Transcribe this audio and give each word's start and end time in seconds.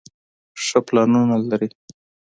ښۀ 0.63 0.79
پلانونه 0.87 1.35
لري 1.49 1.69